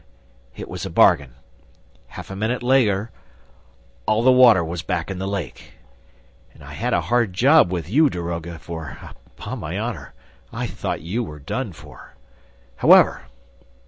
[0.55, 1.35] It was a bargain...
[2.07, 3.11] Half a minute later,
[4.07, 5.73] all the water was back in the lake;
[6.55, 8.97] and I had a hard job with you, daroga, for,
[9.29, 10.15] upon my honor,
[10.51, 12.15] I thought you were done for!...
[12.77, 13.27] However!